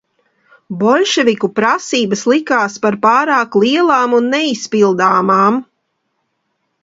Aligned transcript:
Boļševiku 0.83 1.49
prasības 1.59 2.23
likās 2.31 2.79
par 2.85 2.97
pārāk 3.05 3.57
lielām 3.63 4.17
un 4.21 4.33
neizpildāmām. 4.37 5.63